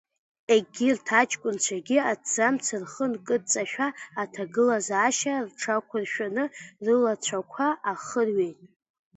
[0.53, 3.87] Егьырҭ ачкәынцәагьы аҭӡамц рхы нкыдҵашәа
[4.21, 6.45] аҭагылазаашьа рҽақәыршәаны
[6.85, 8.59] рылацәақәа аахырҩеит.